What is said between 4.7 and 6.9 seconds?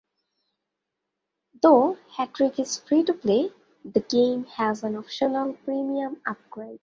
an optional, premium upgrade.